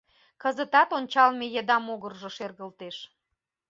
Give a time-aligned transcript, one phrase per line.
[0.41, 2.97] Кызытат ончалме еда могыржо шергылтеш.